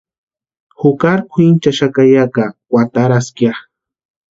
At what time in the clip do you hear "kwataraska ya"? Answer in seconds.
2.69-3.53